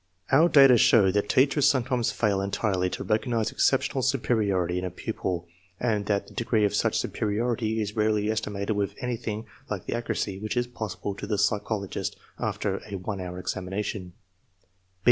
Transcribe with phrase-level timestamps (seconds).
[0.31, 5.47] Our data show that teachers sometimes fail entirely to recognize exceptional superiority in a pupil,
[5.79, 10.39] and that the degree of such superiority is rarely estimated with anything like the accuracy
[10.39, 14.13] which is possible to the psychologist after a one hour examination.